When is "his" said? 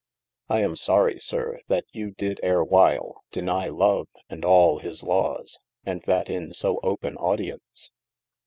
4.79-5.03